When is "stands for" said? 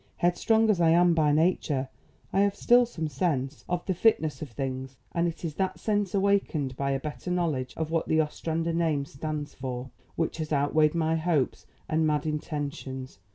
9.05-9.91